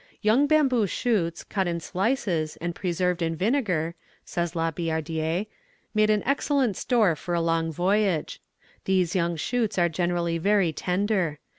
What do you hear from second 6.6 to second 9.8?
store for a long voyage. These young shoots